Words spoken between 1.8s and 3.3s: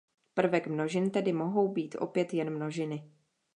opět jen množiny.